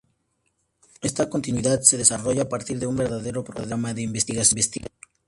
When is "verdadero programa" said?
2.97-3.93